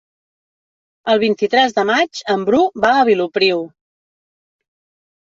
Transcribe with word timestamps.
El 1.11 1.19
vint-i-tres 1.23 1.75
de 1.79 1.83
maig 1.89 2.21
en 2.37 2.45
Bru 2.47 2.61
va 2.87 2.95
a 2.95 3.05
Vilopriu. 3.11 3.63